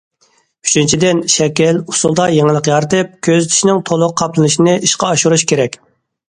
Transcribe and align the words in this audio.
ئۈچىنچىدىن، 0.67 1.19
شەكىل، 1.33 1.81
ئۇسۇلدا 1.93 2.25
يېڭىلىق 2.37 2.69
يارىتىپ، 2.71 3.11
كۆزىتىشنىڭ 3.29 3.83
تولۇق 3.91 4.17
قاپلىنىشىنى 4.23 4.75
ئىشقا 4.89 5.13
ئاشۇرۇش 5.13 5.47
كېرەك. 5.55 5.79